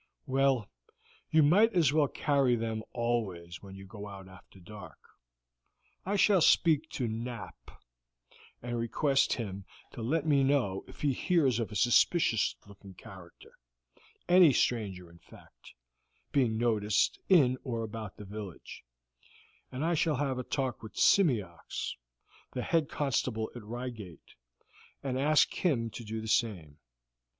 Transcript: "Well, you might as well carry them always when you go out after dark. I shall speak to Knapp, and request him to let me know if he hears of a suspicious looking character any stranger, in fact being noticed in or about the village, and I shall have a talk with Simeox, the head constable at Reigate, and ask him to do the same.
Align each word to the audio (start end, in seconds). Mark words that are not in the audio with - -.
"Well, 0.25 0.67
you 1.29 1.43
might 1.43 1.73
as 1.75 1.93
well 1.93 2.07
carry 2.07 2.55
them 2.55 2.81
always 2.91 3.61
when 3.61 3.75
you 3.75 3.85
go 3.85 4.07
out 4.07 4.27
after 4.27 4.59
dark. 4.59 4.97
I 6.07 6.15
shall 6.15 6.41
speak 6.41 6.89
to 6.93 7.07
Knapp, 7.07 7.69
and 8.63 8.79
request 8.79 9.33
him 9.33 9.63
to 9.91 10.01
let 10.01 10.25
me 10.25 10.43
know 10.43 10.83
if 10.87 11.01
he 11.01 11.13
hears 11.13 11.59
of 11.59 11.71
a 11.71 11.75
suspicious 11.75 12.55
looking 12.65 12.95
character 12.95 13.51
any 14.27 14.53
stranger, 14.53 15.07
in 15.07 15.19
fact 15.19 15.75
being 16.31 16.57
noticed 16.57 17.19
in 17.29 17.59
or 17.63 17.83
about 17.83 18.17
the 18.17 18.25
village, 18.25 18.83
and 19.71 19.85
I 19.85 19.93
shall 19.93 20.15
have 20.15 20.39
a 20.39 20.43
talk 20.43 20.81
with 20.81 20.95
Simeox, 20.97 21.93
the 22.53 22.63
head 22.63 22.89
constable 22.89 23.51
at 23.55 23.61
Reigate, 23.63 24.33
and 25.03 25.19
ask 25.19 25.53
him 25.53 25.91
to 25.91 26.03
do 26.03 26.21
the 26.21 26.27
same. 26.27 26.79